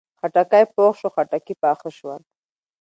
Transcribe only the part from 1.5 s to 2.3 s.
پاخه شول